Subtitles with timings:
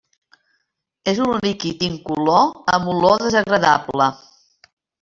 [1.13, 4.13] És un líquid incolor amb olor desagradable.